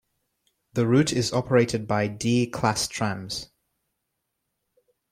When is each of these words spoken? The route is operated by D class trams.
The 0.73 0.87
route 0.87 1.13
is 1.13 1.31
operated 1.31 1.85
by 1.87 2.07
D 2.07 2.47
class 2.47 2.87
trams. 2.87 3.51